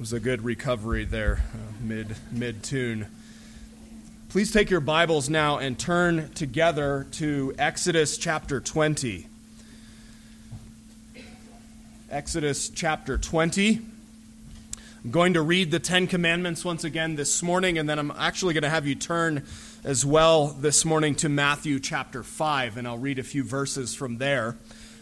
[0.00, 3.06] was a good recovery there, uh, mid mid tune.
[4.30, 9.26] Please take your Bibles now and turn together to Exodus chapter 20.
[12.10, 13.82] Exodus chapter 20.
[15.04, 18.54] I'm going to read the Ten Commandments once again this morning, and then I'm actually
[18.54, 19.44] going to have you turn
[19.84, 24.16] as well this morning to Matthew chapter 5, and I'll read a few verses from
[24.16, 24.56] there.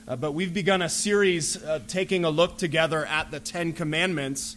[0.08, 4.56] Uh, but we've begun a series uh, taking a look together at the Ten Commandments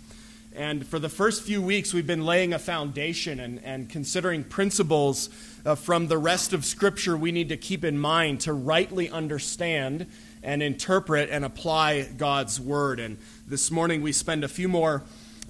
[0.53, 5.29] and for the first few weeks, we've been laying a foundation and, and considering principles
[5.65, 10.07] uh, from the rest of Scripture we need to keep in mind to rightly understand
[10.43, 12.99] and interpret and apply God's Word.
[12.99, 13.17] And
[13.47, 15.03] this morning, we spend a few more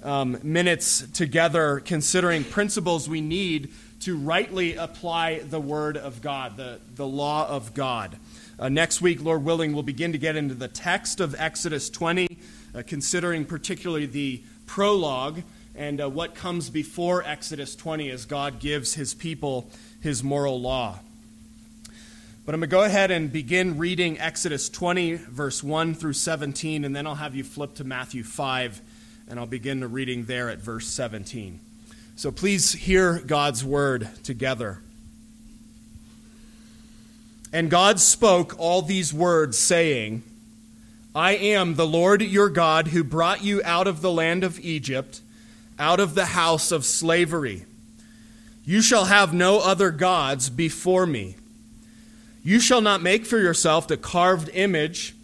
[0.04, 6.78] um, minutes together considering principles we need to rightly apply the Word of God, the,
[6.94, 8.16] the law of God.
[8.56, 12.38] Uh, next week, Lord willing, we'll begin to get into the text of Exodus 20,
[12.74, 15.42] uh, considering particularly the prologue
[15.74, 19.68] and uh, what comes before Exodus 20 as God gives his people
[20.00, 20.98] his moral law.
[22.46, 26.86] But I'm going to go ahead and begin reading Exodus 20, verse 1 through 17,
[26.86, 28.80] and then I'll have you flip to Matthew 5,
[29.28, 31.60] and I'll begin the reading there at verse 17.
[32.16, 34.80] So please hear God's word together.
[37.52, 40.22] And God spoke all these words, saying,
[41.14, 45.20] I am the Lord your God who brought you out of the land of Egypt,
[45.78, 47.66] out of the house of slavery.
[48.64, 51.36] You shall have no other gods before me.
[52.42, 55.14] You shall not make for yourself a carved image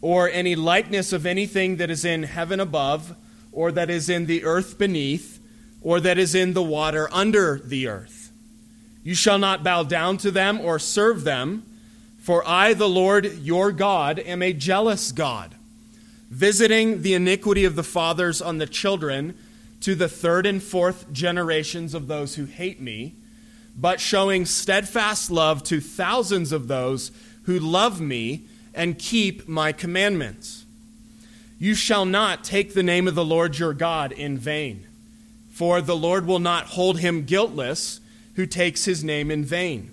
[0.00, 3.14] or any likeness of anything that is in heaven above,
[3.52, 5.38] or that is in the earth beneath,
[5.80, 8.32] or that is in the water under the earth.
[9.04, 11.64] You shall not bow down to them or serve them.
[12.22, 15.56] For I, the Lord your God, am a jealous God,
[16.30, 19.36] visiting the iniquity of the fathers on the children
[19.80, 23.16] to the third and fourth generations of those who hate me,
[23.76, 27.10] but showing steadfast love to thousands of those
[27.46, 30.64] who love me and keep my commandments.
[31.58, 34.86] You shall not take the name of the Lord your God in vain,
[35.50, 38.00] for the Lord will not hold him guiltless
[38.36, 39.92] who takes his name in vain.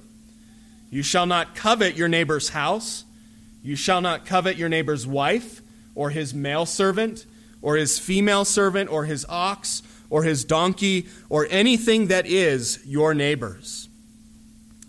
[0.91, 3.05] You shall not covet your neighbor's house.
[3.63, 5.61] You shall not covet your neighbor's wife,
[5.95, 7.25] or his male servant,
[7.61, 13.13] or his female servant, or his ox, or his donkey, or anything that is your
[13.13, 13.87] neighbor's.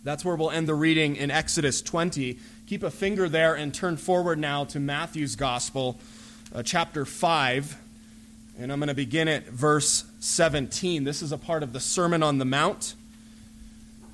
[0.05, 2.39] That's where we'll end the reading in Exodus 20.
[2.67, 6.01] Keep a finger there and turn forward now to Matthew's Gospel,
[6.53, 7.77] uh, chapter 5.
[8.59, 11.05] And I'm going to begin at verse 17.
[11.05, 12.95] This is a part of the Sermon on the Mount.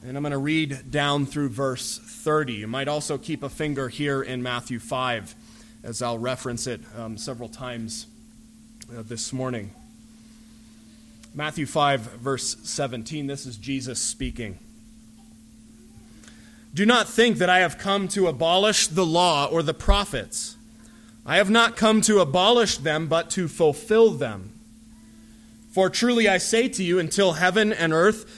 [0.07, 2.55] And I'm going to read down through verse 30.
[2.55, 5.35] You might also keep a finger here in Matthew 5,
[5.83, 8.07] as I'll reference it um, several times
[8.97, 9.73] uh, this morning.
[11.35, 13.27] Matthew 5, verse 17.
[13.27, 14.61] This is Jesus speaking.
[16.73, 20.57] Do not think that I have come to abolish the law or the prophets.
[21.27, 24.53] I have not come to abolish them, but to fulfill them.
[25.73, 28.38] For truly I say to you, until heaven and earth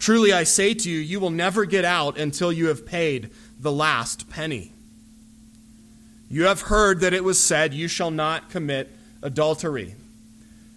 [0.00, 3.30] Truly I say to you, you will never get out until you have paid
[3.60, 4.72] the last penny.
[6.30, 8.90] You have heard that it was said, You shall not commit
[9.22, 9.94] adultery.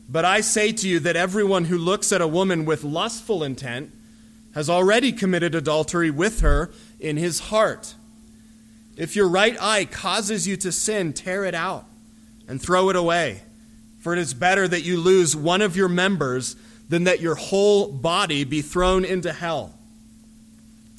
[0.10, 3.92] But I say to you that everyone who looks at a woman with lustful intent
[4.56, 7.96] has already committed adultery with her in his heart.
[8.98, 11.86] If your right eye causes you to sin, tear it out
[12.48, 13.44] and throw it away.
[14.00, 16.58] For it is better that you lose one of your members
[16.94, 19.74] than that your whole body be thrown into hell.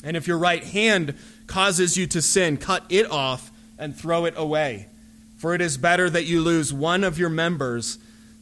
[0.03, 1.15] And if your right hand
[1.47, 4.89] causes you to sin, cut it off and throw it away.
[5.37, 7.99] For it is better that you lose one of your members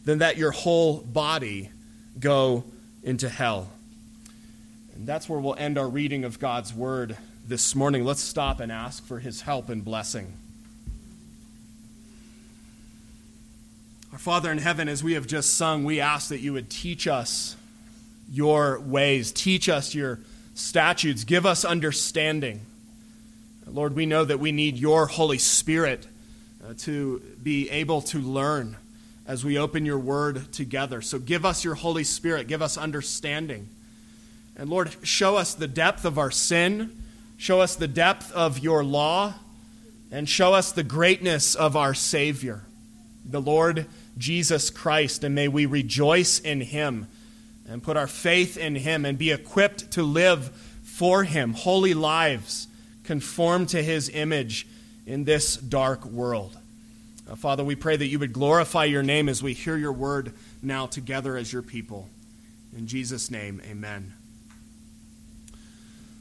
[0.06, 1.68] than that your whole body
[2.18, 2.64] go
[3.02, 3.70] into hell.
[4.94, 8.02] And that's where we'll end our reading of God's word this morning.
[8.02, 10.32] Let's stop and ask for his help and blessing.
[14.12, 17.06] Our Father in heaven, as we have just sung, we ask that you would teach
[17.06, 17.56] us
[18.30, 20.20] your ways, teach us your
[20.54, 22.60] statutes, give us understanding.
[23.66, 26.06] Lord, we know that we need your Holy Spirit
[26.62, 28.76] uh, to be able to learn
[29.26, 31.00] as we open your word together.
[31.00, 33.66] So give us your Holy Spirit, give us understanding.
[34.58, 36.94] And Lord, show us the depth of our sin,
[37.38, 39.32] show us the depth of your law,
[40.10, 42.60] and show us the greatness of our Savior,
[43.24, 43.86] the Lord
[44.18, 45.24] Jesus Christ.
[45.24, 47.08] And may we rejoice in him
[47.68, 50.50] and put our faith in him and be equipped to live
[50.82, 52.68] for him, holy lives
[53.04, 54.66] conformed to his image
[55.06, 56.56] in this dark world.
[57.28, 60.32] Uh, Father, we pray that you would glorify your name as we hear your word
[60.62, 62.08] now together as your people.
[62.76, 64.14] In Jesus' name, amen.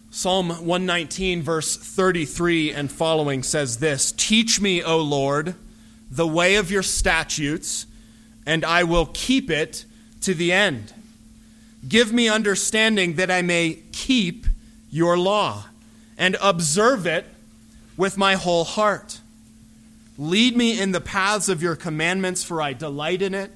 [0.09, 5.55] Psalm 119, verse 33 and following says this Teach me, O Lord,
[6.11, 7.85] the way of your statutes,
[8.45, 9.85] and I will keep it
[10.21, 10.93] to the end.
[11.87, 14.45] Give me understanding that I may keep
[14.91, 15.65] your law
[16.17, 17.25] and observe it
[17.95, 19.21] with my whole heart.
[20.17, 23.51] Lead me in the paths of your commandments, for I delight in it.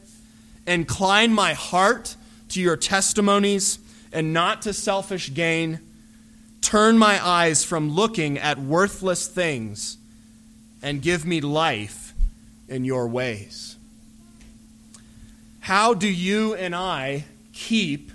[0.65, 2.15] Incline my heart
[2.49, 3.77] to your testimonies
[4.13, 5.79] and not to selfish gain.
[6.61, 9.97] Turn my eyes from looking at worthless things
[10.81, 12.04] and give me life
[12.67, 13.75] in your ways.
[15.59, 18.11] How do you and I keep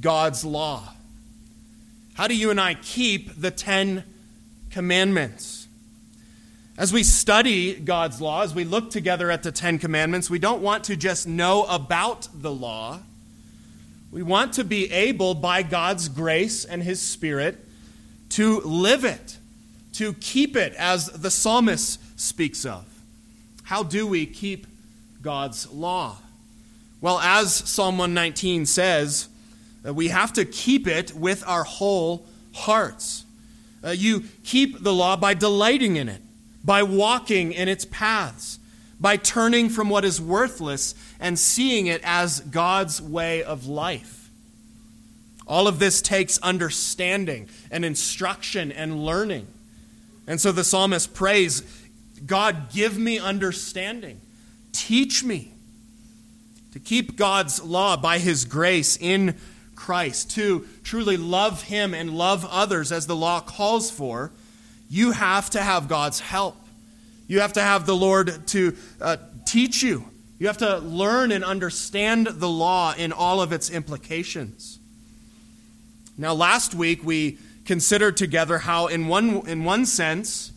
[0.00, 0.92] God's law?
[2.14, 4.04] How do you and I keep the Ten
[4.70, 5.66] Commandments?
[6.78, 10.62] As we study God's law, as we look together at the Ten Commandments, we don't
[10.62, 13.00] want to just know about the law.
[14.12, 17.58] We want to be able, by God's grace and His Spirit,
[18.30, 19.38] to live it,
[19.94, 22.85] to keep it, as the psalmist speaks of.
[23.66, 24.64] How do we keep
[25.22, 26.18] God's law?
[27.00, 29.28] Well, as Psalm 119 says,
[29.84, 33.24] uh, we have to keep it with our whole hearts.
[33.82, 36.22] Uh, you keep the law by delighting in it,
[36.64, 38.60] by walking in its paths,
[39.00, 44.30] by turning from what is worthless and seeing it as God's way of life.
[45.44, 49.48] All of this takes understanding and instruction and learning.
[50.28, 51.62] And so the psalmist prays,
[52.24, 54.20] God, give me understanding.
[54.72, 55.52] Teach me
[56.72, 59.36] to keep God's law by his grace in
[59.76, 64.32] Christ, to truly love Him and love others as the law calls for,
[64.88, 66.56] you have to have God's help.
[67.28, 70.04] You have to have the Lord to uh, teach you.
[70.38, 74.78] You have to learn and understand the law in all of its implications.
[76.18, 80.52] Now, last week we considered together how, in one, in one sense,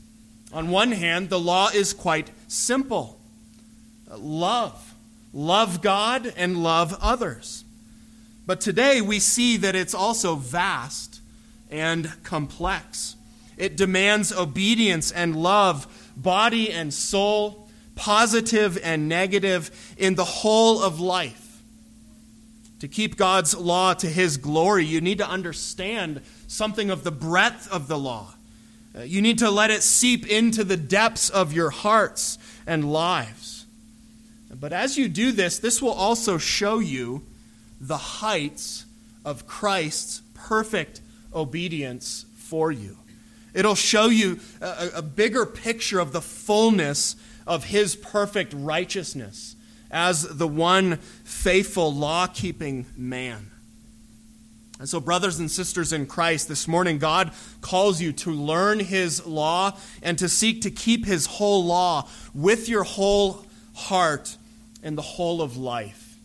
[0.51, 3.19] on one hand, the law is quite simple
[4.17, 4.95] love.
[5.33, 7.63] Love God and love others.
[8.47, 11.21] But today we see that it's also vast
[11.69, 13.15] and complex.
[13.57, 20.99] It demands obedience and love, body and soul, positive and negative, in the whole of
[20.99, 21.61] life.
[22.79, 27.69] To keep God's law to his glory, you need to understand something of the breadth
[27.71, 28.33] of the law.
[28.97, 33.65] Uh, you need to let it seep into the depths of your hearts and lives.
[34.59, 37.23] But as you do this, this will also show you
[37.79, 38.85] the heights
[39.23, 41.01] of Christ's perfect
[41.33, 42.97] obedience for you.
[43.53, 47.15] It'll show you a, a, bigger picture of the fullness
[47.47, 49.55] of his perfect righteousness
[49.89, 53.49] as the one faithful law keeping man.
[54.79, 59.25] And so, brothers and sisters in Christ, this morning God calls you to learn His
[59.25, 63.45] law and to seek to keep His whole law with your whole
[63.75, 64.37] heart
[64.81, 66.17] and the whole of life.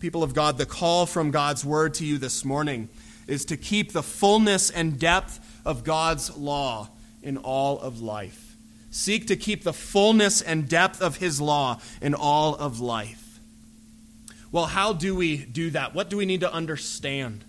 [0.00, 2.88] People of God, the call from God's word to you this morning
[3.26, 6.88] is to keep the fullness and depth of God's law
[7.22, 8.56] in all of life.
[8.90, 13.40] Seek to keep the fullness and depth of His law in all of life.
[14.50, 15.94] Well, how do we do that?
[15.94, 17.44] What do we need to understand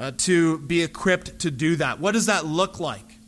[0.00, 2.00] uh, to be equipped to do that?
[2.00, 3.18] What does that look like?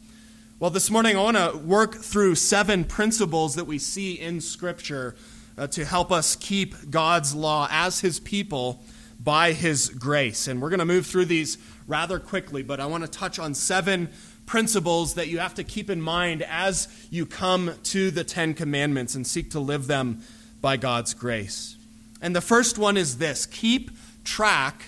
[0.58, 5.14] Well, this morning I want to work through seven principles that we see in Scripture
[5.58, 8.82] uh, to help us keep God's law as His people
[9.20, 10.48] by His grace.
[10.48, 13.52] And we're going to move through these rather quickly, but I want to touch on
[13.54, 14.08] seven
[14.46, 19.14] principles that you have to keep in mind as you come to the Ten Commandments
[19.14, 20.22] and seek to live them
[20.62, 21.76] by God's grace.
[22.22, 23.90] And the first one is this keep
[24.24, 24.84] track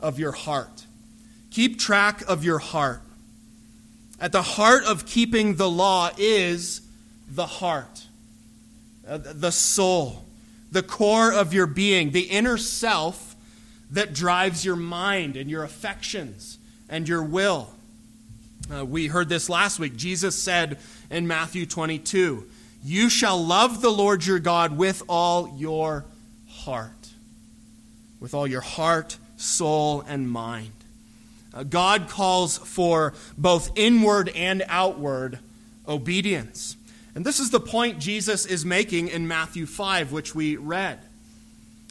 [0.00, 0.86] of your heart.
[1.50, 3.02] Keep track of your heart.
[4.20, 6.82] At the heart of keeping the law is
[7.28, 8.06] the heart,
[9.08, 10.24] uh, the soul,
[10.70, 13.34] the core of your being, the inner self
[13.90, 17.70] that drives your mind and your affections and your will.
[18.72, 19.96] Uh, we heard this last week.
[19.96, 20.78] Jesus said
[21.10, 22.46] in Matthew 22
[22.84, 26.04] You shall love the Lord your God with all your
[26.48, 27.08] heart,
[28.20, 30.72] with all your heart, soul, and mind.
[31.52, 35.38] Uh, God calls for both inward and outward
[35.88, 36.76] obedience.
[37.14, 41.00] And this is the point Jesus is making in Matthew 5, which we read.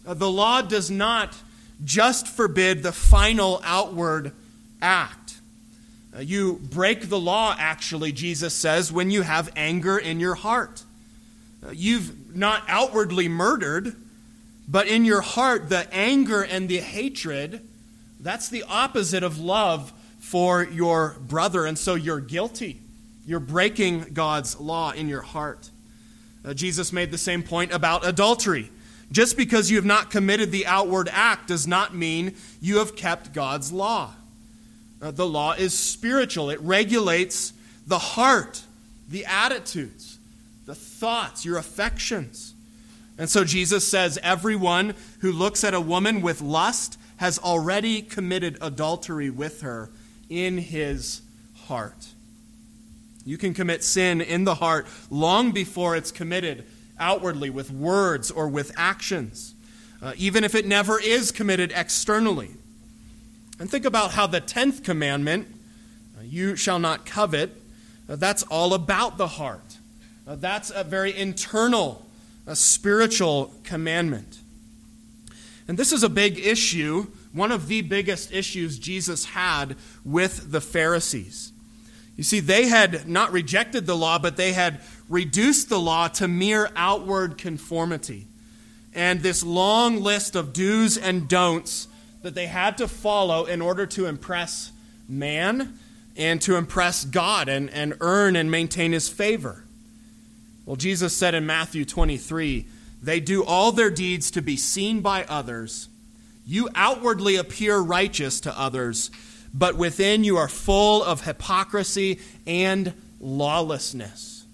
[0.08, 1.36] Uh, the law does not
[1.84, 4.32] just forbid the final outward
[4.82, 5.36] act.
[6.16, 10.84] Uh, you break the law, actually, Jesus says, when you have anger in your heart.
[11.72, 13.96] You've not outwardly murdered,
[14.68, 17.68] but in your heart, the anger and the hatred,
[18.20, 21.66] that's the opposite of love for your brother.
[21.66, 22.82] And so you're guilty.
[23.26, 25.70] You're breaking God's law in your heart.
[26.44, 28.70] Uh, Jesus made the same point about adultery.
[29.12, 33.34] Just because you have not committed the outward act does not mean you have kept
[33.34, 34.14] God's law.
[35.02, 37.54] Uh, the law is spiritual, it regulates
[37.88, 38.64] the heart,
[39.08, 40.20] the attitudes,
[40.66, 42.54] the thoughts, your affections.
[43.18, 48.58] And so Jesus says, Everyone who looks at a woman with lust has already committed
[48.62, 49.90] adultery with her
[50.30, 51.22] in his
[51.66, 52.08] heart.
[53.26, 56.64] You can commit sin in the heart long before it's committed
[56.98, 59.54] outwardly with words or with actions,
[60.02, 62.52] uh, even if it never is committed externally.
[63.60, 65.46] And think about how the 10th commandment,
[66.18, 67.52] uh, you shall not covet,
[68.08, 69.78] uh, that's all about the heart.
[70.26, 72.06] Uh, that's a very internal,
[72.48, 74.38] a spiritual commandment.
[75.70, 80.62] And this is a big issue, one of the biggest issues Jesus had with the
[80.62, 81.52] Pharisees.
[82.18, 86.28] You see, they had not rejected the law, but they had reduced the law to
[86.28, 88.26] mere outward conformity.
[88.96, 91.88] And this long list of do's and don'ts
[92.24, 94.72] that they had to follow in order to impress
[95.08, 95.78] man
[96.18, 99.66] and to impress God and, and earn and maintain his favor.
[100.66, 102.66] Well, Jesus said in Matthew 23
[103.02, 105.90] they do all their deeds to be seen by others.
[106.46, 109.12] You outwardly appear righteous to others,
[109.54, 114.46] but within you are full of hypocrisy and lawlessness.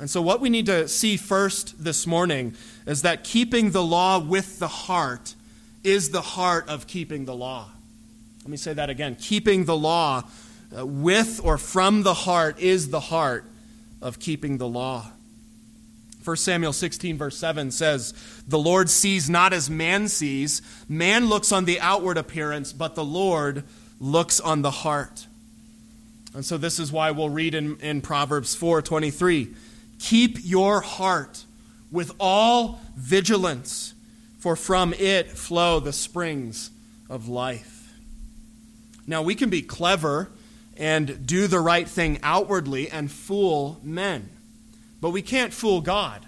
[0.00, 2.54] And so, what we need to see first this morning
[2.86, 5.34] is that keeping the law with the heart
[5.84, 7.68] is the heart of keeping the law.
[8.42, 9.16] Let me say that again.
[9.20, 10.24] Keeping the law
[10.76, 13.44] uh, with or from the heart is the heart
[14.00, 15.12] of keeping the law.
[16.24, 18.14] 1 Samuel 16, verse 7 says,
[18.46, 20.62] The Lord sees not as man sees.
[20.88, 23.64] Man looks on the outward appearance, but the Lord
[24.00, 25.26] looks on the heart.
[26.34, 29.54] And so this is why we'll read in, in Proverbs 4 23
[29.98, 31.44] Keep your heart
[31.90, 33.94] with all vigilance
[34.38, 36.70] for from it flow the springs
[37.08, 37.92] of life.
[39.06, 40.30] Now, we can be clever
[40.76, 44.28] and do the right thing outwardly and fool men,
[45.02, 46.24] but we can't fool God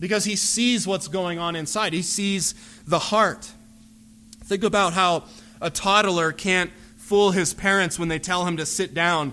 [0.00, 2.54] because He sees what's going on inside, He sees
[2.84, 3.52] the heart.
[4.42, 5.24] Think about how
[5.60, 6.72] a toddler can't
[7.06, 9.32] fool his parents when they tell him to sit down,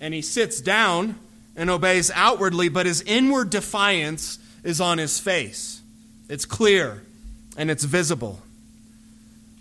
[0.00, 1.16] and he sits down
[1.54, 5.80] and obeys outwardly, but his inward defiance is on his face.
[6.28, 7.02] It's clear
[7.56, 8.42] and it's visible.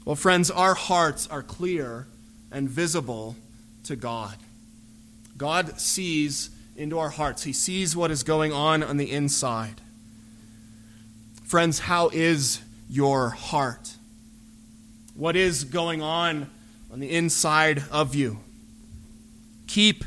[0.06, 2.08] Well, friends, our hearts are clear
[2.52, 3.36] and visible
[3.84, 4.36] to God.
[5.38, 9.82] God sees into our hearts, He sees what is going on on the inside.
[11.44, 13.96] Friends, how is your heart?
[15.16, 16.50] What is going on
[16.92, 18.40] on the inside of you?
[19.68, 20.06] Keep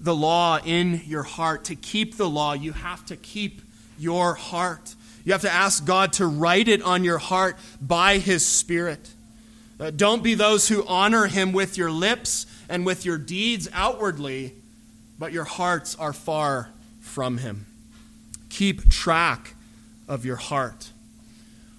[0.00, 1.64] the law in your heart.
[1.64, 3.62] To keep the law, you have to keep
[3.98, 4.94] your heart.
[5.24, 9.10] You have to ask God to write it on your heart by His Spirit.
[9.78, 14.54] Uh, don't be those who honor Him with your lips and with your deeds outwardly,
[15.22, 17.64] but your hearts are far from Him.
[18.48, 19.54] Keep track
[20.08, 20.90] of your heart.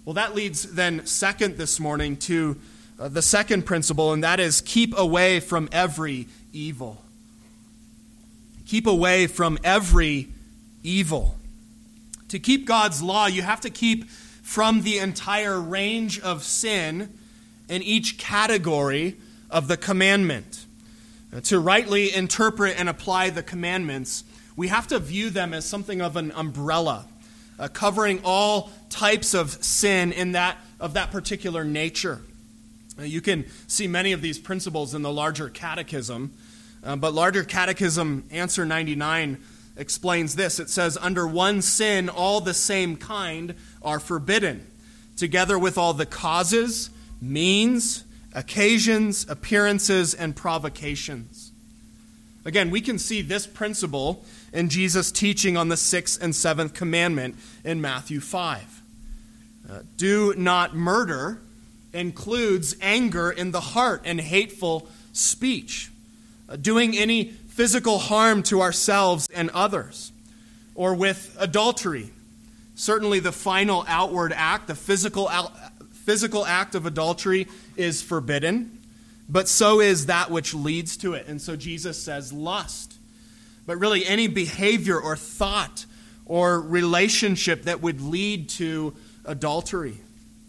[0.06, 2.56] Well, that leads then, second this morning, to
[2.98, 7.02] uh, the second principle, and that is keep away from every evil.
[8.66, 10.30] Keep away from every
[10.82, 11.36] evil.
[12.30, 17.12] To keep God's law, you have to keep from the entire range of sin
[17.68, 19.18] in each category
[19.50, 20.66] of the commandment.
[21.42, 24.24] To rightly interpret and apply the commandments,
[24.56, 27.08] we have to view them as something of an umbrella,
[27.58, 32.22] uh, covering all types of sin in that, of that particular nature.
[33.00, 36.32] Uh, you can see many of these principles in the larger catechism,
[36.84, 39.40] uh, but larger catechism answer 99
[39.76, 40.60] explains this.
[40.60, 44.68] It says, Under one sin, all the same kind are forbidden,
[45.18, 51.52] together with all the causes, means, occasions, appearances, and provocations.
[52.46, 57.36] Again, we can see this principle in Jesus' teaching on the sixth and seventh commandment
[57.64, 58.82] in Matthew 5.
[59.70, 61.40] Uh, do not murder
[61.94, 65.92] includes anger in the heart and hateful speech,
[66.50, 70.12] uh, doing any physical harm to ourselves and others,
[70.76, 72.10] or with adultery.
[72.76, 75.30] Certainly, the final outward act, the physical,
[76.06, 78.80] physical act of adultery, is forbidden,
[79.30, 81.28] but so is that which leads to it.
[81.28, 82.96] And so Jesus says lust.
[83.66, 85.86] But really, any behavior or thought
[86.26, 88.94] or relationship that would lead to
[89.26, 89.98] adultery,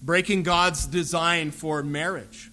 [0.03, 2.51] breaking God's design for marriage.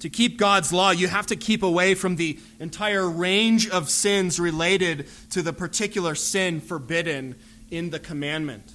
[0.00, 4.40] To keep God's law, you have to keep away from the entire range of sins
[4.40, 7.36] related to the particular sin forbidden
[7.70, 8.70] in the commandment.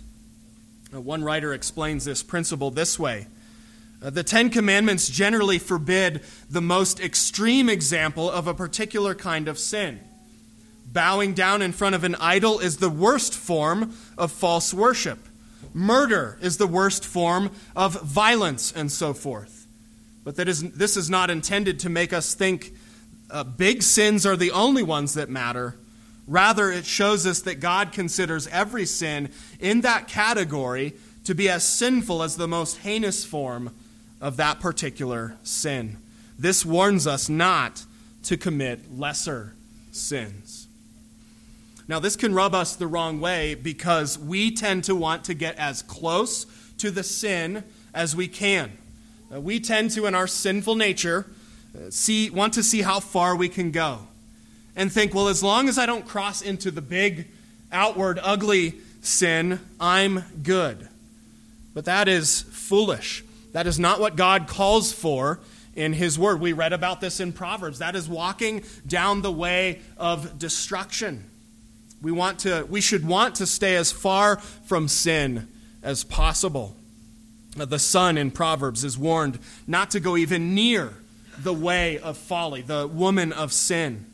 [0.93, 3.27] Uh, one writer explains this principle this way
[4.01, 9.59] uh, The Ten Commandments generally forbid the most extreme example of a particular kind of
[9.59, 9.99] sin.
[10.91, 15.19] Bowing down in front of an idol is the worst form of false worship.
[15.73, 19.67] Murder is the worst form of violence, and so forth.
[20.23, 22.73] But that is, this is not intended to make us think
[23.29, 25.75] uh, big sins are the only ones that matter.
[26.27, 31.63] Rather, it shows us that God considers every sin in that category to be as
[31.63, 33.73] sinful as the most heinous form
[34.19, 35.97] of that particular sin.
[36.37, 37.85] This warns us not
[38.23, 39.53] to commit lesser
[39.91, 40.67] sins.
[41.87, 45.55] Now, this can rub us the wrong way because we tend to want to get
[45.55, 46.45] as close
[46.79, 47.63] to the sin
[47.93, 48.77] as we can.
[49.33, 51.25] Uh, we tend to, in our sinful nature,
[51.73, 54.07] uh, see, want to see how far we can go
[54.77, 57.27] and think, well, as long as I don't cross into the big,
[57.71, 60.87] outward, ugly sin, I'm good.
[61.73, 63.25] But that is foolish.
[63.53, 65.39] That is not what God calls for
[65.75, 66.39] in His Word.
[66.39, 67.79] We read about this in Proverbs.
[67.79, 71.25] That is walking down the way of destruction.
[71.99, 75.47] We, want to, we should want to stay as far from sin
[75.81, 76.75] as possible.
[77.59, 80.93] Uh, the son in Proverbs is warned not to go even near
[81.39, 84.05] the way of folly, the woman of sin.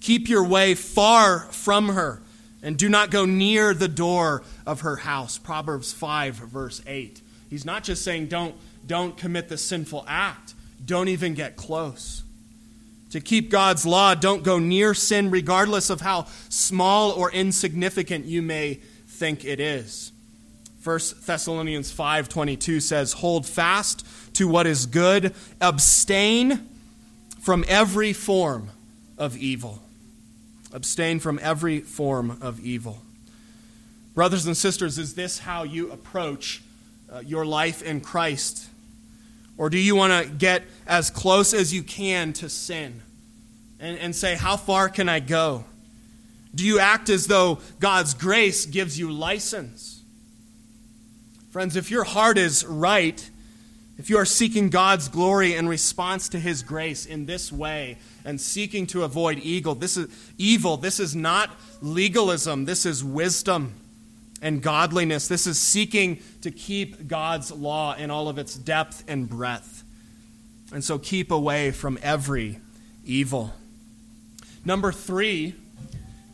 [0.00, 2.22] Keep your way far from her
[2.62, 5.38] and do not go near the door of her house.
[5.38, 7.20] Proverbs 5, verse 8.
[7.48, 8.54] He's not just saying don't,
[8.86, 12.22] don't commit the sinful act, don't even get close.
[13.10, 18.42] To keep God's law, don't go near sin, regardless of how small or insignificant you
[18.42, 20.12] may think it is.
[20.84, 26.68] 1 Thessalonians 5:22 says, "Hold fast to what is good, abstain
[27.40, 28.70] from every form
[29.16, 29.82] of evil."
[30.72, 33.02] Abstain from every form of evil.
[34.14, 36.62] Brothers and sisters, is this how you approach
[37.10, 38.68] uh, your life in Christ?
[39.56, 43.02] Or do you want to get as close as you can to sin
[43.80, 45.64] and, and say, How far can I go?
[46.54, 50.02] Do you act as though God's grace gives you license?
[51.50, 53.30] Friends, if your heart is right,
[53.98, 58.38] if you are seeking God's glory in response to his grace in this way and
[58.38, 60.76] seeking to avoid evil, this is evil.
[60.76, 62.66] This is not legalism.
[62.66, 63.72] This is wisdom
[64.42, 65.28] and godliness.
[65.28, 69.82] This is seeking to keep God's law in all of its depth and breadth.
[70.74, 72.60] And so keep away from every
[73.02, 73.54] evil.
[74.62, 75.54] Number 3,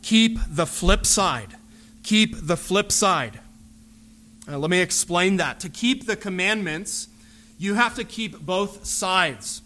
[0.01, 1.55] keep the flip side.
[2.03, 3.39] Keep the flip side.
[4.49, 5.61] Uh, let me explain that.
[5.61, 7.07] To keep the commandments,
[7.57, 9.61] you have to keep both sides,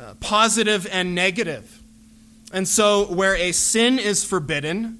[0.00, 1.80] uh, positive and negative.
[2.52, 4.98] And so, where a sin is forbidden,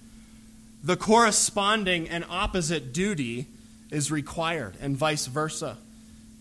[0.85, 3.47] the corresponding and opposite duty
[3.91, 5.79] is required, and vice versa.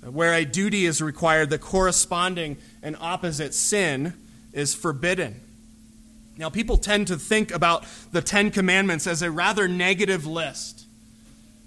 [0.03, 4.13] Where a duty is required, the corresponding and opposite sin
[4.53, 5.41] is forbidden.
[6.37, 10.85] Now, people tend to think about the Ten Commandments as a rather negative list.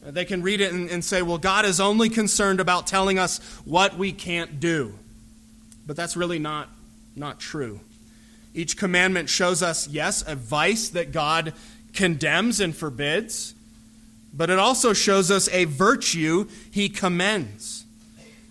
[0.02, 3.38] They can read it and, and, say, well, God is only concerned about telling us
[3.64, 4.94] what we can't do.
[5.86, 6.68] But that's really not,
[7.16, 7.80] not true.
[8.54, 11.54] Each commandment shows us, yes, a vice that God
[11.94, 13.54] condemns and forbids,
[14.34, 17.84] but it also shows us a virtue he commends.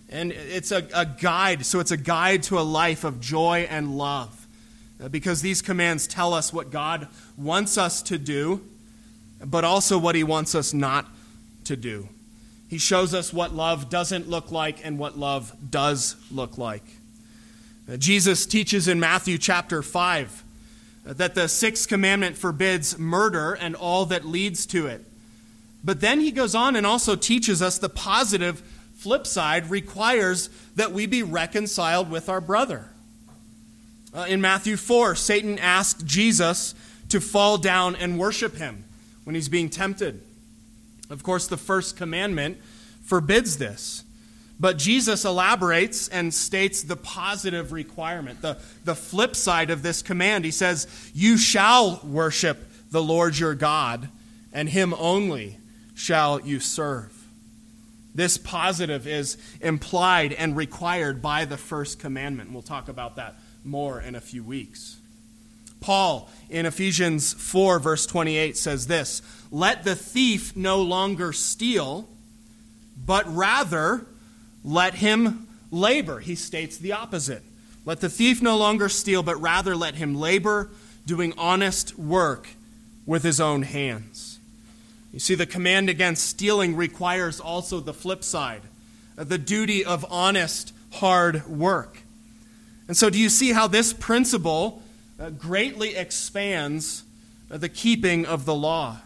[0.08, 3.96] And it's a, a guide, so it's a guide to a life of joy and
[3.96, 4.46] love.
[5.02, 8.60] Uh, because these commands tell us what God wants us to do,
[9.44, 11.06] but also what he wants us not
[11.64, 12.08] to do.
[12.68, 16.84] He shows us what love doesn't look like and what love does look like.
[17.90, 20.44] Uh, Jesus teaches in Matthew chapter 5
[21.06, 25.04] uh, that the sixth commandment forbids murder and all that leads to it.
[25.84, 28.60] But then he goes on and also teaches us the positive
[28.94, 32.88] flip side requires that we be reconciled with our brother.
[34.14, 36.74] Uh, in Matthew 4, Satan asked Jesus
[37.08, 38.84] to fall down and worship him
[39.24, 40.22] when he's being tempted.
[41.10, 42.58] Of course, the first commandment
[43.02, 44.01] forbids this.
[44.62, 50.44] But Jesus elaborates and states the positive requirement, the, the flip side of this command.
[50.44, 54.08] He says, You shall worship the Lord your God,
[54.52, 55.58] and him only
[55.96, 57.26] shall you serve.
[58.14, 62.52] This positive is implied and required by the first commandment.
[62.52, 64.96] We'll talk about that more in a few weeks.
[65.80, 72.08] Paul in Ephesians 4, verse 28 says this Let the thief no longer steal,
[72.96, 74.06] but rather
[74.64, 76.20] let him labor.
[76.20, 77.42] He states the opposite.
[77.84, 80.70] Let the thief no longer steal, but rather let him labor,
[81.06, 82.48] doing honest work
[83.06, 84.38] with his own hands.
[85.12, 88.62] You see, the command against stealing requires also the flip side
[89.14, 91.98] the duty of honest, hard work.
[92.88, 94.82] And so, do you see how this principle
[95.20, 97.04] uh, greatly expands
[97.50, 98.96] uh, the keeping of the law.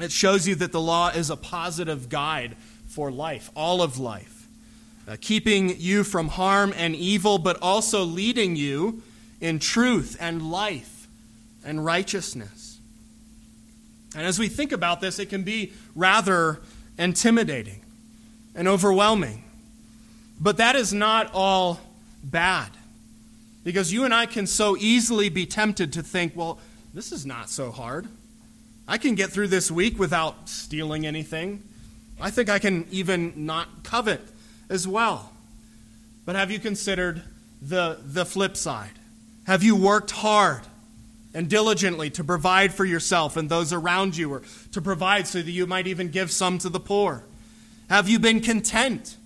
[0.00, 2.56] It shows you that the law is a positive guide
[2.88, 4.33] for life, all of life,
[5.06, 9.02] uh, keeping you from harm and evil, but also leading you
[9.40, 11.06] in truth and life
[11.64, 12.78] and righteousness.
[14.16, 16.60] And as we think about this, it can be rather
[16.98, 17.80] intimidating
[18.54, 19.44] and overwhelming.
[20.40, 21.80] But that is not all
[22.22, 22.70] bad.
[23.64, 26.58] Because you and I can so easily be tempted to think, well,
[26.92, 28.06] this is not so hard.
[28.86, 31.62] I can get through this week without stealing anything.
[32.20, 34.20] I think I can even not covet
[34.68, 35.32] as well.
[36.24, 37.22] But have you considered
[37.60, 38.92] the, the flip side?
[39.46, 40.62] Have you worked hard
[41.34, 45.50] and diligently to provide for yourself and those around you, or to provide so that
[45.50, 47.24] you might even give some to the poor?
[47.90, 49.16] Have you been content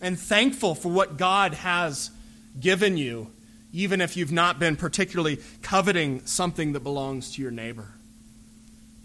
[0.00, 2.10] and thankful for what God has
[2.58, 3.30] given you
[3.76, 7.92] even if you've not been particularly coveting something that belongs to your neighbor.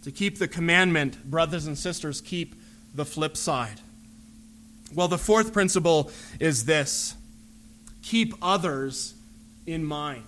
[0.03, 2.55] To keep the commandment, brothers and sisters, keep
[2.95, 3.81] the flip side.
[4.93, 7.15] Well, the fourth principle is this
[8.03, 9.13] keep others
[9.65, 10.23] in mind.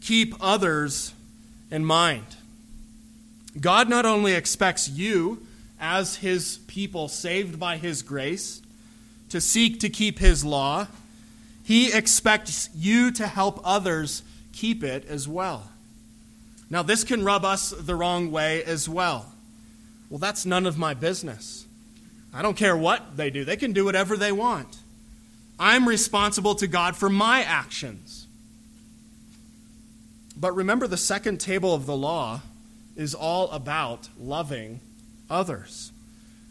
[0.00, 1.12] Keep others
[1.70, 2.24] in mind.
[3.60, 5.46] God not only expects you,
[5.80, 8.60] as his people saved by his grace,
[9.30, 10.86] to seek to keep his law,
[11.64, 14.22] he expects you to help others
[14.52, 15.70] keep it as well.
[16.70, 19.32] Now, this can rub us the wrong way as well.
[20.10, 21.66] Well, that's none of my business.
[22.32, 24.76] I don't care what they do, they can do whatever they want.
[25.58, 28.26] I'm responsible to God for my actions.
[30.36, 32.42] But remember, the second table of the law
[32.94, 34.80] is all about loving
[35.28, 35.90] others.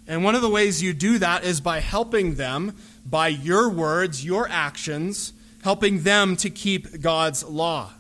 [0.08, 4.26] And one of the ways you do that is by helping them by your words,
[4.26, 7.92] your actions, helping them to keep God's law.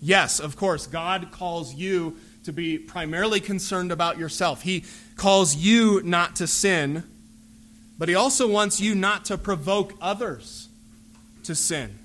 [0.00, 4.62] Yes, of course, God calls you to be primarily concerned about yourself.
[4.62, 4.84] He
[5.16, 7.04] calls you not to sin,
[7.98, 10.68] but He also wants you not to provoke others
[11.44, 11.98] to sin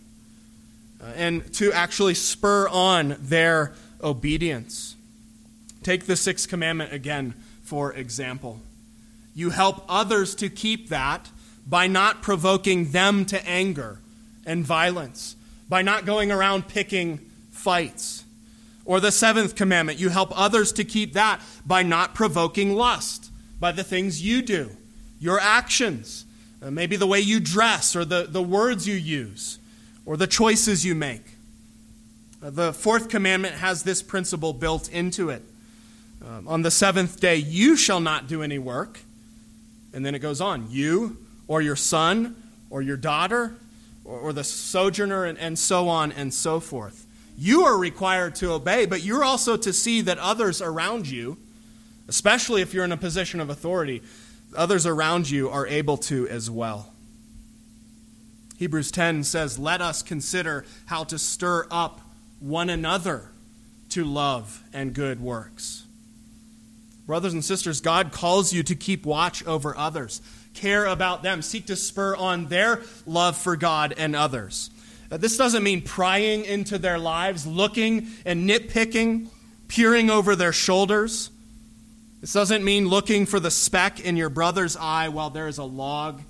[1.01, 4.95] uh, and to actually spur on their obedience.
[5.83, 8.59] Take the sixth commandment again, for example.
[9.35, 11.29] You help others to keep that
[11.67, 13.99] by not provoking them to anger
[14.45, 15.35] and violence,
[15.69, 17.19] by not going around picking
[17.51, 18.23] fights.
[18.87, 23.73] Or the seventh commandment, you help others to keep that by not provoking lust, by
[23.73, 24.71] the things you do,
[25.19, 26.23] your actions,
[26.63, 29.59] uh, maybe the way you dress, or the, the words you use,
[30.05, 31.33] or the choices you make.
[32.41, 35.41] Uh, the fourth commandment has this principle built into it.
[36.25, 39.01] Um, on the seventh day, you shall not do any work.
[39.93, 41.17] And then it goes on you,
[41.49, 43.57] or your son, or your daughter,
[44.05, 47.06] or, or the sojourner, and, and so on and so forth.
[47.37, 51.37] You are required to obey, but you're also to see that others around you,
[52.07, 54.01] especially if you're in a position of authority,
[54.55, 56.91] others around you are able to as well.
[58.57, 62.01] Hebrews 10 says, Let us consider how to stir up
[62.39, 63.29] one another
[63.89, 65.85] to love and good works.
[67.05, 70.21] Brothers and sisters, God calls you to keep watch over others,
[70.55, 74.71] care about them, seek to spur on their love for God and others.
[75.09, 79.29] This doesn't mean prying into their lives, looking and nitpicking,
[79.67, 81.29] peering over their shoulders.
[82.19, 85.63] This doesn't mean looking for the speck in your brother's eye while there is a
[85.63, 86.21] log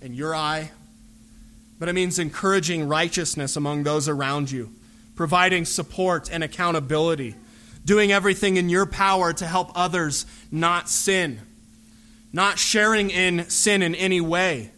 [0.00, 0.70] in your eye.
[1.78, 4.70] But it means encouraging righteousness among those around you,
[5.16, 7.34] providing support and accountability,
[7.84, 11.40] doing everything in your power to help others not sin,
[12.32, 14.70] not sharing in sin in any way,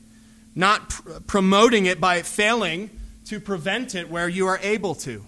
[0.55, 2.91] not pr- promoting it by failing
[3.27, 5.25] to prevent it where you are able to.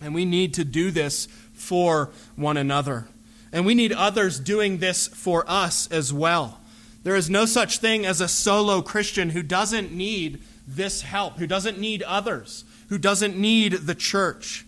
[0.00, 3.06] And we need to do this for one another.
[3.52, 6.60] And we need others doing this for us as well.
[7.02, 11.46] There is no such thing as a solo Christian who doesn't need this help, who
[11.46, 14.64] doesn't need others, who doesn't need the church.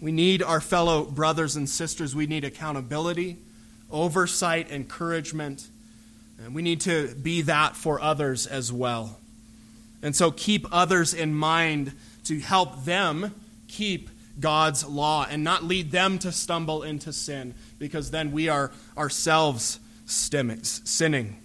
[0.00, 2.14] We need our fellow brothers and sisters.
[2.14, 3.36] We need accountability,
[3.90, 5.68] oversight, encouragement.
[6.42, 9.18] And we need to be that for others as well.
[10.02, 11.92] And so keep others in mind
[12.24, 13.34] to help them
[13.68, 14.10] keep
[14.40, 19.78] God's law and not lead them to stumble into sin, because then we are ourselves
[20.06, 21.36] sinning.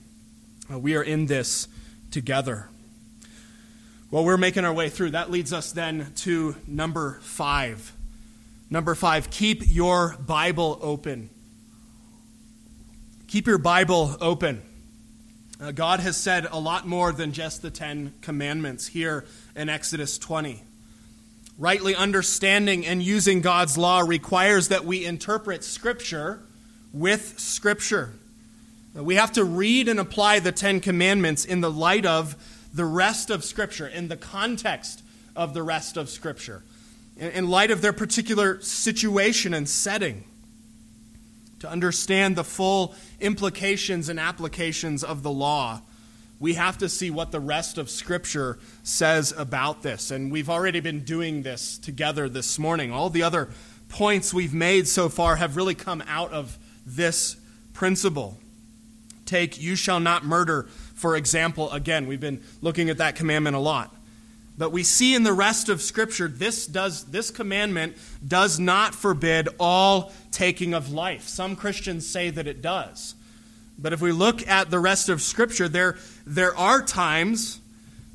[0.71, 1.67] Uh, we are in this
[2.11, 2.69] together.
[4.09, 5.11] Well, we're making our way through.
[5.11, 7.93] That leads us then to number five.
[8.69, 11.29] Number five, keep your Bible open.
[13.27, 14.61] Keep your Bible open.
[15.59, 20.19] Uh, God has said a lot more than just the Ten Commandments here in Exodus
[20.19, 20.61] 20.
[21.57, 26.41] Rightly understanding and using God's law requires that we interpret Scripture
[26.93, 28.11] with Scripture.
[28.95, 32.35] Uh, we have to read and apply the Ten Commandments in the light of
[32.71, 35.01] the rest of Scripture, in the context
[35.35, 36.61] of the rest of Scripture,
[37.17, 40.23] in, in light of their particular situation and setting
[41.59, 45.81] to understand the full implications and applications of the law,
[46.39, 50.11] we have to see what the rest of Scripture says about this.
[50.11, 52.91] And we've already been doing this together this morning.
[52.91, 53.49] All the other
[53.89, 57.37] points we've made so far have really come out of this
[57.73, 58.37] principle.
[59.25, 61.71] Take, you shall not murder, for example.
[61.71, 63.93] Again, we've been looking at that commandment a lot.
[64.57, 67.95] But we see in the rest of Scripture, this, does, this commandment
[68.27, 71.27] does not forbid all taking of life.
[71.27, 73.13] Some Christians say that it does.
[73.77, 77.59] But if we look at the rest of Scripture, there, there are times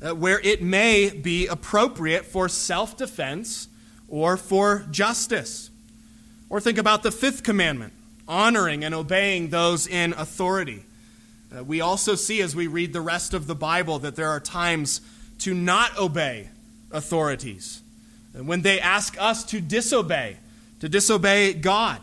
[0.01, 3.69] uh, where it may be appropriate for self defense
[4.09, 5.69] or for justice.
[6.49, 7.93] Or think about the fifth commandment
[8.27, 10.83] honoring and obeying those in authority.
[11.55, 14.39] Uh, we also see as we read the rest of the Bible that there are
[14.39, 15.01] times
[15.39, 16.49] to not obey
[16.91, 17.81] authorities.
[18.33, 20.37] And when they ask us to disobey,
[20.79, 21.99] to disobey God.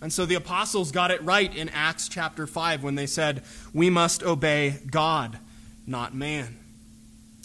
[0.00, 3.88] And so the apostles got it right in Acts chapter 5 when they said, We
[3.88, 5.38] must obey God,
[5.86, 6.58] not man.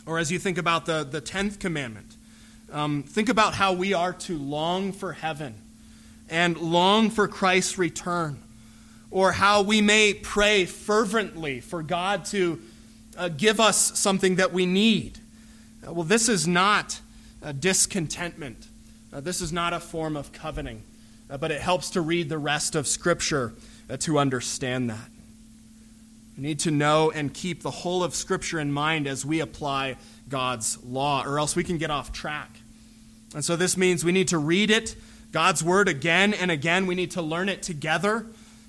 [0.06, 2.16] Or as you think about the, the 10th commandment,
[2.72, 5.56] um, think about how we are to long for heaven
[6.30, 8.42] and long for Christ's return.
[9.10, 12.60] Or how we may pray fervently for God to
[13.18, 15.20] uh, give us something that we need.
[15.86, 17.02] Uh, well, this is not
[17.60, 18.68] discontentment.
[19.14, 20.84] Uh, this is not a form of coveting,
[21.30, 23.54] uh, but it helps to read the rest of Scripture
[23.90, 25.10] uh, to understand that.
[26.38, 29.98] We need to know and keep the whole of Scripture in mind as we apply
[30.30, 32.60] God's law, or else we can get off track.
[33.34, 34.96] And so this means we need to read it,
[35.32, 36.86] God's Word, again and again.
[36.86, 38.26] We need to learn it together.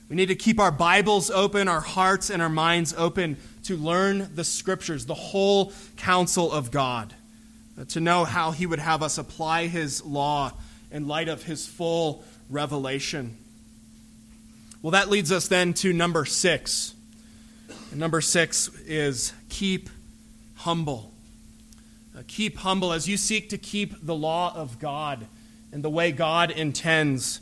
[0.08, 4.30] We need to keep our Bibles open, our hearts and our minds open to learn
[4.34, 7.14] the Scriptures, the whole counsel of God.
[7.78, 10.52] uh, to know how he would have us apply his law
[10.90, 13.36] in light of his full revelation.
[14.82, 16.94] Well, that leads us then to number six.
[17.90, 19.90] And number six is keep
[20.56, 21.12] humble.
[22.16, 25.26] Uh, keep humble as you seek to keep the law of God
[25.72, 27.40] and the way God intends.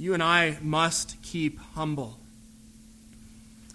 [0.00, 2.18] You and I must keep humble.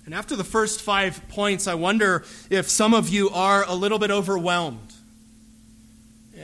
[0.06, 4.00] And after the first five points, I wonder if some of you are a little
[4.00, 4.92] bit overwhelmed.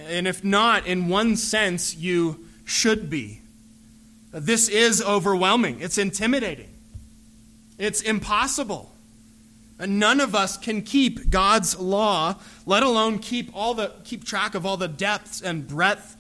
[0.08, 3.42] And if not, in one sense, you should be.
[4.32, 6.70] This is overwhelming, it's intimidating,
[7.80, 8.92] it's impossible.
[9.80, 12.36] None of us can keep God's law,
[12.68, 16.16] let alone keep all the keep track of all the depths and breadth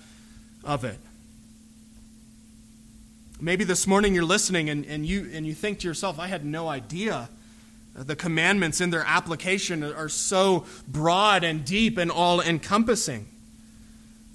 [0.63, 0.97] of it.
[3.43, 6.45] Maybe this morning you're listening and, and, you, and you think to yourself, I had
[6.45, 7.27] no idea.
[7.95, 13.25] The commandments in their application are so broad and deep and all encompassing.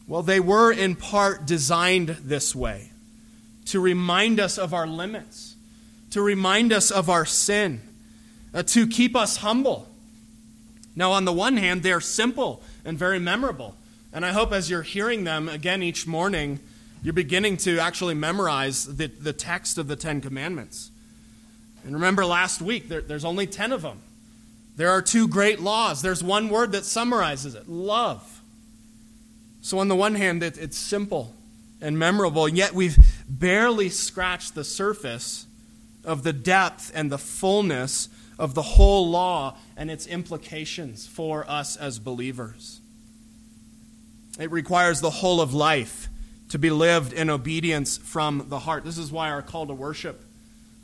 [0.09, 2.91] Well, they were in part designed this way
[3.67, 5.55] to remind us of our limits,
[6.11, 7.81] to remind us of our sin
[8.53, 9.89] uh, to keep us humble.
[10.97, 13.77] Now, on the one hand, they're simple and very memorable.
[14.13, 16.59] And I hope as you're hearing them again each morning,
[17.07, 20.91] you're beginning to actually memorize the, the text of the Ten Commandments.
[21.85, 24.01] And remember last week, there, there's only 10 of them.
[24.75, 26.03] There are two great laws.
[26.03, 28.41] There's one word that summarizes it love.
[29.61, 31.33] So, on the one hand, it, it's simple
[31.81, 35.47] and memorable, yet we've barely scratched the surface
[36.05, 41.77] of the depth and the fullness of the whole law and its implications for us
[41.77, 42.81] as believers.
[44.41, 46.09] It requires the whole of life
[46.51, 48.85] to be lived in obedience from the heart.
[48.85, 50.23] This is why our call to worship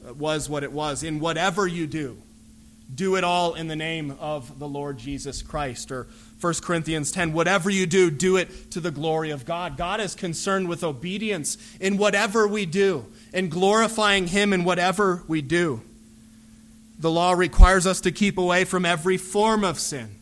[0.06, 1.02] uh, was what it was.
[1.02, 2.18] In whatever you do,
[2.94, 5.90] do it all in the name of the Lord Jesus Christ.
[5.90, 6.06] Or
[6.40, 9.76] 1 Corinthians 10, whatever you do, do it to the glory of God.
[9.76, 15.40] God is concerned with obedience in whatever we do and glorifying Him in whatever we
[15.40, 15.80] do.
[16.98, 20.16] The law requires us to keep away from every form of sin,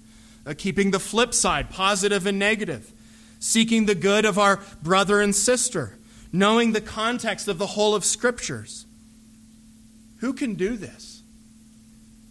[0.46, 2.92] uh, keeping the flip side, positive and negative,
[3.40, 5.98] seeking the good of our brother and sister,
[6.32, 8.86] knowing the context of the whole of Scriptures.
[10.18, 11.22] Who can do this?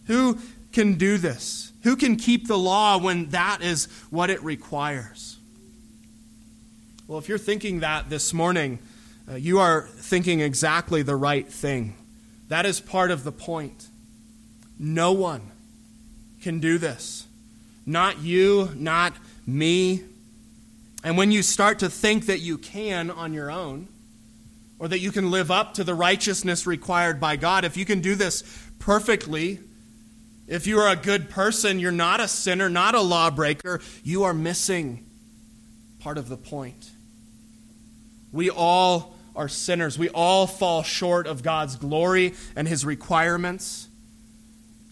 [0.06, 0.38] Who
[0.72, 1.72] can do this?
[1.82, 5.36] Who can keep the law when that is what it requires?
[7.06, 8.78] Well, if you're thinking that this morning,
[9.28, 11.94] uh, you are thinking exactly the right thing.
[12.48, 13.88] That is part of the point.
[14.78, 15.42] No one
[16.40, 17.26] can do this.
[17.84, 19.12] Not you, not
[19.46, 20.04] me.
[21.02, 23.88] And when you start to think that you can on your own,
[24.78, 28.00] or that you can live up to the righteousness required by God, if you can
[28.00, 28.42] do this
[28.78, 29.60] perfectly,
[30.48, 34.34] if you are a good person, you're not a sinner, not a lawbreaker, you are
[34.34, 35.04] missing
[36.00, 36.90] part of the point.
[38.32, 39.98] We all are sinners.
[39.98, 43.88] We all fall short of God's glory and his requirements.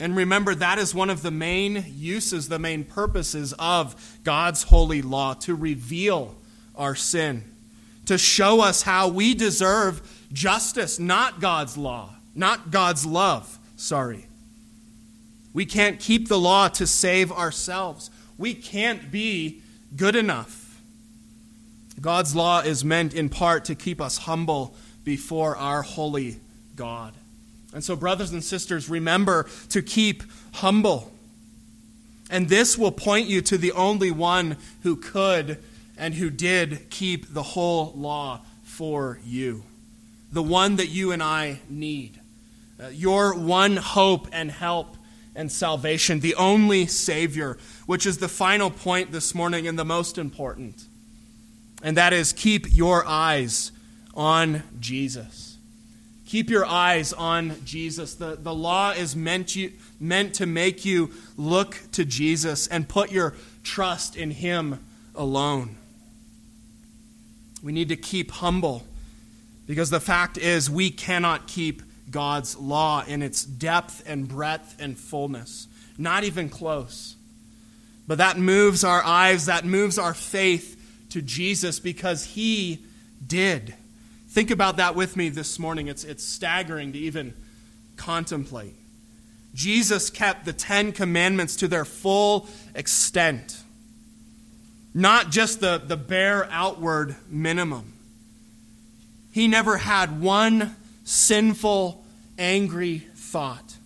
[0.00, 5.02] And remember, that is one of the main uses, the main purposes of God's holy
[5.02, 6.36] law to reveal
[6.76, 7.42] our sin,
[8.06, 10.00] to show us how we deserve
[10.32, 13.58] justice, not God's law, not God's love.
[13.76, 14.26] Sorry.
[15.52, 18.10] We can't keep the law to save ourselves.
[18.36, 19.62] We can't be
[19.96, 20.80] good enough.
[22.00, 26.36] God's law is meant in part to keep us humble before our holy
[26.76, 27.14] God.
[27.72, 30.22] And so, brothers and sisters, remember to keep
[30.54, 31.12] humble.
[32.30, 35.58] And this will point you to the only one who could
[35.96, 39.64] and who did keep the whole law for you.
[40.30, 42.20] The one that you and I need.
[42.80, 44.96] Uh, your one hope and help
[45.34, 46.20] and salvation.
[46.20, 50.84] The only Savior, which is the final point this morning and the most important.
[51.82, 53.72] And that is keep your eyes
[54.14, 55.47] on Jesus.
[56.28, 58.12] Keep your eyes on Jesus.
[58.16, 63.10] The, the law is meant, you, meant to make you look to Jesus and put
[63.10, 64.78] your trust in Him
[65.14, 65.78] alone.
[67.62, 68.86] We need to keep humble
[69.66, 74.98] because the fact is we cannot keep God's law in its depth and breadth and
[74.98, 75.66] fullness.
[75.96, 77.16] Not even close.
[78.06, 82.84] But that moves our eyes, that moves our faith to Jesus because He
[83.26, 83.72] did.
[84.28, 85.88] Think about that with me this morning.
[85.88, 87.34] It's, it's staggering to even
[87.96, 88.74] contemplate.
[89.54, 93.56] Jesus kept the Ten Commandments to their full extent,
[94.94, 97.94] not just the, the bare outward minimum.
[99.32, 102.04] He never had one sinful,
[102.38, 103.76] angry thought.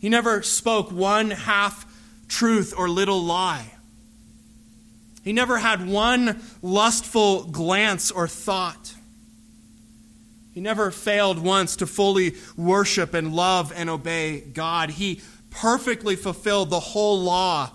[0.00, 1.86] He never spoke one half
[2.28, 3.72] truth or little lie.
[5.22, 8.94] He never had one lustful glance or thought.
[10.52, 14.90] He never failed once to fully worship and love and obey God.
[14.90, 17.70] He perfectly fulfilled the whole law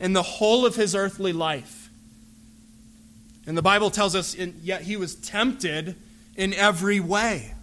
[0.00, 1.90] in the whole of his earthly life.
[3.46, 5.96] And the Bible tells us, yet he was tempted
[6.36, 7.54] in every way.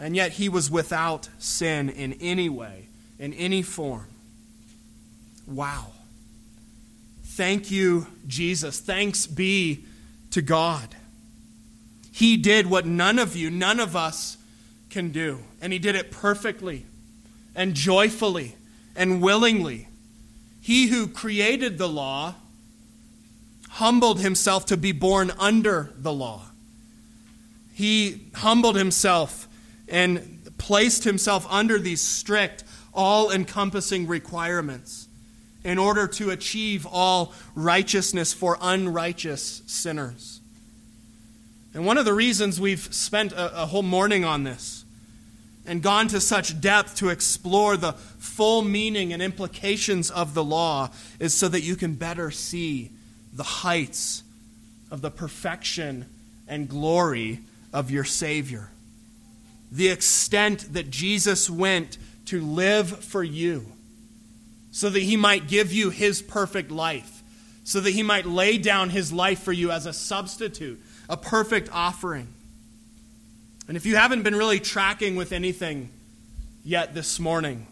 [0.00, 2.88] And yet he was without sin in any way,
[3.18, 4.06] in any form.
[5.46, 5.92] Wow.
[7.24, 8.80] Thank you, Jesus.
[8.80, 9.84] Thanks be
[10.30, 10.94] to God.
[12.18, 14.38] He did what none of you, none of us
[14.90, 15.38] can do.
[15.60, 16.84] And he did it perfectly
[17.54, 18.56] and joyfully
[18.96, 19.86] and willingly.
[20.60, 22.34] He who created the law
[23.68, 26.46] humbled himself to be born under the law.
[27.72, 29.46] He humbled himself
[29.88, 35.06] and placed himself under these strict, all encompassing requirements
[35.62, 40.37] in order to achieve all righteousness for unrighteous sinners.
[41.78, 44.84] And one of the reasons we've spent a, a, whole morning on this
[45.64, 50.90] and gone to such depth to explore the full meaning and implications of the law
[51.20, 52.90] is so that you can better see
[53.32, 54.24] the heights
[54.90, 56.06] of the perfection
[56.48, 58.70] and glory of your Savior.
[59.70, 63.70] The extent that Jesus went to live for you,
[64.72, 67.22] so that he might give you his perfect life,
[67.62, 71.70] so that he might lay down his life for you as a substitute, a perfect
[71.72, 72.28] offering.
[73.66, 75.90] And if you haven't been really tracking with anything
[76.64, 77.66] yet this morning,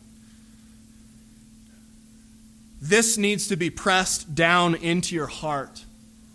[2.81, 5.85] this needs to be pressed down into your heart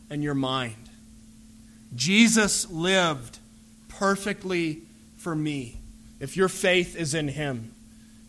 [0.09, 0.75] and your mind.
[1.95, 3.39] Jesus lived
[3.87, 4.81] perfectly
[5.17, 5.77] for me
[6.19, 7.73] if your faith is in Him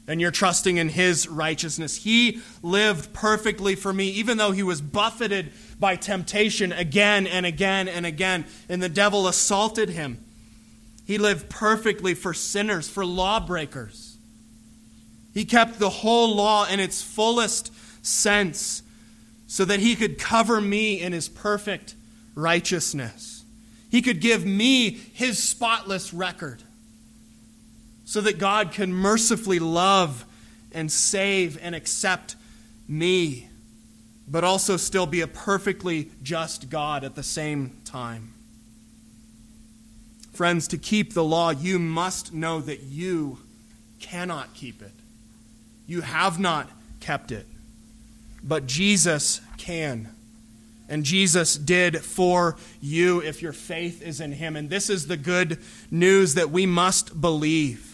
[0.06, 1.96] and you're trusting in His righteousness.
[1.96, 7.88] He lived perfectly for me, even though He was buffeted by temptation again and again
[7.88, 10.18] and again, and the devil assaulted Him.
[11.04, 14.16] He lived perfectly for sinners, for lawbreakers.
[15.34, 17.72] He kept the whole law in its fullest
[18.04, 18.82] sense
[19.46, 21.94] so that He could cover me in His perfect
[22.34, 23.44] righteousness.
[23.90, 26.62] He could give me His spotless record
[28.12, 30.26] so that God can mercifully love
[30.70, 32.36] and save and accept
[32.86, 33.48] me,
[34.28, 38.34] but also still be a perfectly just God at the same time.
[40.34, 43.38] Friends, to keep the law, you must know that you
[43.98, 44.92] cannot keep it.
[45.86, 46.68] You have not
[47.00, 47.46] kept it,
[48.44, 50.10] but Jesus can.
[50.86, 54.54] And Jesus did for you if your faith is in Him.
[54.54, 55.56] And this is the good
[55.90, 57.91] news that we must believe.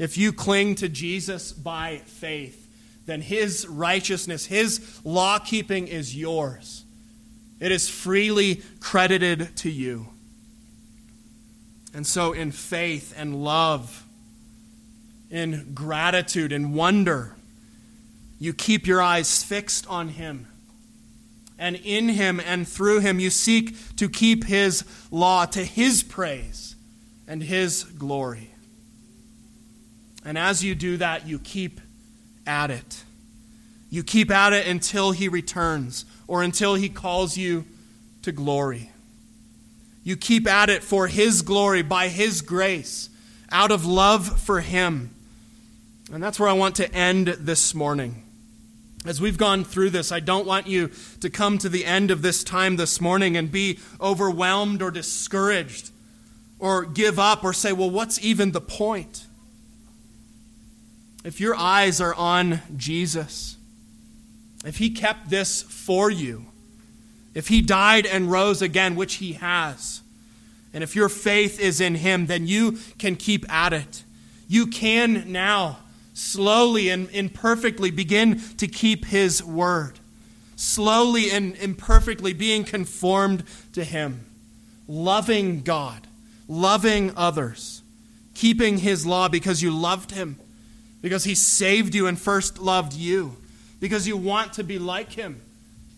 [0.00, 2.66] If you cling to Jesus by faith,
[3.04, 6.86] then his righteousness, his law keeping is yours.
[7.60, 10.06] It is freely credited to you.
[11.92, 14.06] And so, in faith and love,
[15.30, 17.36] in gratitude and wonder,
[18.38, 20.48] you keep your eyes fixed on him.
[21.58, 26.74] And in him and through him, you seek to keep his law to his praise
[27.28, 28.49] and his glory.
[30.24, 31.80] And as you do that, you keep
[32.46, 33.04] at it.
[33.90, 37.64] You keep at it until he returns or until he calls you
[38.22, 38.90] to glory.
[40.04, 43.10] You keep at it for his glory, by his grace,
[43.50, 45.14] out of love for him.
[46.12, 48.22] And that's where I want to end this morning.
[49.06, 50.90] As we've gone through this, I don't want you
[51.20, 55.90] to come to the end of this time this morning and be overwhelmed or discouraged
[56.58, 59.26] or give up or say, well, what's even the point?
[61.24, 63.56] If your eyes are on Jesus,
[64.64, 66.46] if he kept this for you,
[67.34, 70.00] if he died and rose again, which he has,
[70.72, 74.04] and if your faith is in him, then you can keep at it.
[74.48, 75.78] You can now
[76.14, 79.98] slowly and imperfectly begin to keep his word.
[80.56, 84.26] Slowly and imperfectly being conformed to him.
[84.86, 86.06] Loving God,
[86.48, 87.82] loving others,
[88.34, 90.38] keeping his law because you loved him
[91.02, 93.36] because he saved you and first loved you,
[93.80, 95.40] because you want to be like him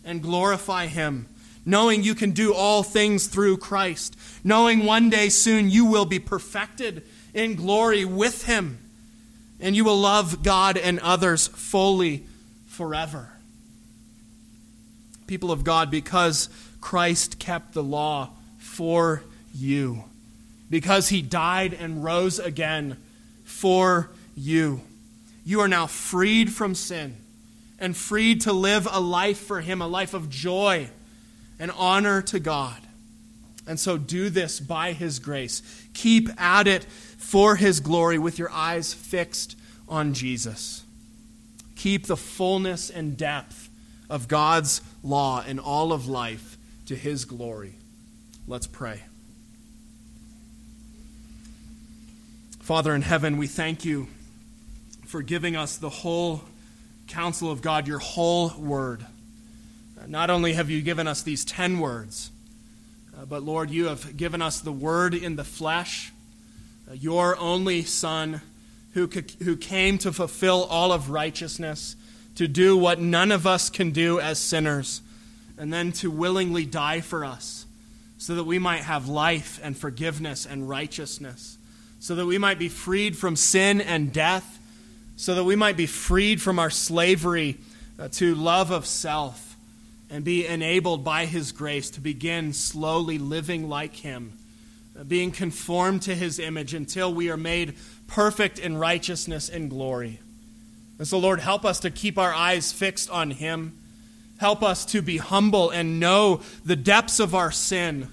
[0.05, 1.27] and glorify him,
[1.65, 6.19] knowing you can do all things through Christ, knowing one day soon you will be
[6.19, 8.77] perfected in glory with him,
[9.59, 12.25] and you will love God and others fully
[12.67, 13.29] forever.
[15.27, 16.49] People of God, because
[16.79, 19.23] Christ kept the law for
[19.53, 20.03] you,
[20.69, 22.97] because he died and rose again
[23.43, 24.81] for you
[25.43, 27.17] you are now freed from sin.
[27.79, 30.87] and freed to live a life for Him, a life of joy
[31.59, 32.79] and honor to God.
[33.67, 35.61] And so do this by His grace.
[35.93, 39.57] Keep at it for His glory with your eyes fixed
[39.89, 40.83] on Jesus.
[41.75, 43.69] Keep the fullness and depth
[44.09, 47.73] of God's law in all of life to His glory.
[48.47, 49.01] Let's pray.
[52.61, 54.07] Father in heaven, we thank you
[55.13, 56.41] for giving us the whole
[57.05, 59.05] counsel of God, your whole word.
[60.07, 62.31] Not only have you given us these ten words,
[63.15, 66.11] uh, but Lord, you have given us the word in the flesh,
[66.89, 68.41] uh, your only Son,
[68.95, 69.07] who,
[69.43, 71.95] who came to fulfill all of righteousness,
[72.33, 75.03] to do what none of us can do as sinners,
[75.59, 77.67] and then to willingly die for us,
[78.17, 81.59] so that we might have life and forgiveness and righteousness,
[81.99, 84.59] so that we might be freed from sin and death
[85.15, 87.57] so that we might be freed from our slavery
[87.99, 89.55] uh, to love of self
[90.09, 94.33] and be enabled by His grace to begin slowly living like Him,
[94.99, 97.75] uh, being conformed to His image until we are made
[98.07, 100.19] perfect in righteousness and glory.
[100.99, 103.77] And so, Lord, help us to keep our eyes fixed on Him.
[104.37, 108.07] Help us to be humble and know the depths of our sin,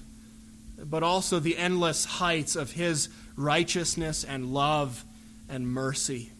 [0.83, 5.03] but also the endless heights of His righteousness and love
[5.49, 6.31] and mercy.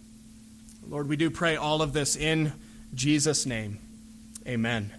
[0.91, 2.51] Lord, we do pray all of this in
[2.93, 3.79] Jesus' name.
[4.45, 4.91] Amen.